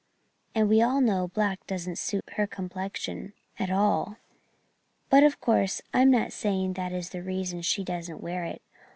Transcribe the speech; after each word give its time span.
"And 0.55 0.67
we 0.67 0.81
all 0.81 0.99
know 0.99 1.27
black 1.27 1.67
doesn't 1.67 1.99
suit 1.99 2.27
her 2.31 2.47
complexion 2.47 3.33
at 3.59 3.69
all. 3.69 4.17
But 5.11 5.21
of 5.21 5.39
course 5.39 5.79
I'm 5.93 6.09
not 6.09 6.33
saying 6.33 6.73
that 6.73 6.91
is 6.91 7.11
the 7.11 7.21
reason 7.21 7.61
she 7.61 7.83
doesn't 7.83 8.19
wear 8.19 8.43
it. 8.45 8.63